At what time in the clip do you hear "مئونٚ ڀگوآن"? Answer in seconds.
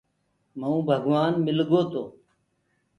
0.59-1.33